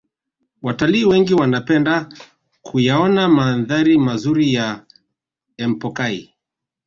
Watalii 0.61 1.05
wengi 1.05 1.33
wanapenda 1.33 2.09
kuyaona 2.61 3.29
mandhari 3.29 3.97
mazuri 3.97 4.53
ya 4.53 4.85
empokai 5.57 6.33